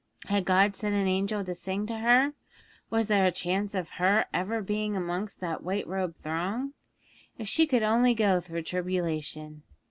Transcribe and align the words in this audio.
Had 0.25 0.45
God 0.45 0.75
sent 0.75 0.95
an 0.95 1.05
angel 1.07 1.45
to 1.45 1.53
sing 1.53 1.85
to 1.85 1.99
her? 1.99 2.33
Was 2.89 3.05
there 3.05 3.27
a 3.27 3.31
chance 3.31 3.75
of 3.75 3.87
her 4.01 4.25
ever 4.33 4.59
being 4.63 4.95
amongst 4.97 5.41
that 5.41 5.61
white 5.61 5.85
robed 5.85 6.17
throng? 6.17 6.73
If 7.37 7.47
she 7.47 7.67
could 7.67 7.83
only 7.83 8.15
go 8.15 8.41
through 8.41 8.63
tribulation! 8.63 9.61